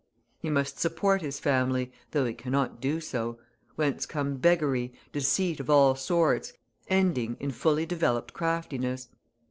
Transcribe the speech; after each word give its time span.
He 0.39 0.49
must 0.49 0.79
support 0.79 1.21
his 1.21 1.39
family, 1.39 1.91
though 2.09 2.25
he 2.25 2.33
cannot 2.33 2.81
do 2.81 2.99
so, 2.99 3.37
whence 3.75 4.07
come 4.07 4.37
beggary, 4.37 4.93
deceit 5.11 5.59
of 5.59 5.69
all 5.69 5.93
sorts, 5.93 6.53
ending 6.87 7.37
in 7.39 7.51
fully 7.51 7.85
developed 7.85 8.33
craftiness. 8.33 9.09